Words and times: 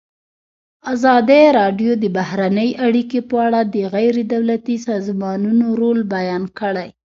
ازادي 0.93 1.41
راډیو 1.59 1.91
د 2.03 2.05
بهرنۍ 2.17 2.69
اړیکې 2.85 3.19
په 3.29 3.35
اړه 3.45 3.61
د 3.73 3.75
غیر 3.93 4.15
دولتي 4.33 4.75
سازمانونو 4.87 5.65
رول 5.81 5.99
بیان 6.15 6.43
کړی. 6.59 6.89